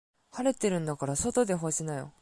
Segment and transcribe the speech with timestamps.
[0.31, 2.11] 晴れてるんだから外で干しなよ。